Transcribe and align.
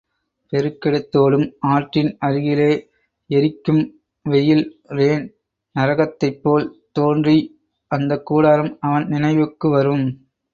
பெருக்கெடுத்தோடும் 0.53 1.43
ஆற்றின் 1.71 2.17
அருகிலே 2.19 2.69
எரிக்கும் 3.29 3.83
வெயில் 4.25 4.65
ரேன் 4.89 5.27
நரகத்தைப்போல் 5.75 6.67
தோன்றிய் 6.91 7.45
அந்தக் 7.91 8.25
கூடாரம் 8.25 8.77
அவன் 8.79 9.07
நினைவுக்கு 9.07 9.69
வரும். 9.69 10.05